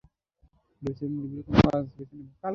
ভেবেছিলাম 0.81 1.11
নিরিবিলি 1.15 1.41
কোনো 1.47 1.59
কাজ 1.65 1.83
বেছে 1.93 2.13
নেবে। 2.17 2.33